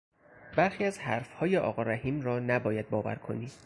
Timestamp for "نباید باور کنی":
2.39-3.51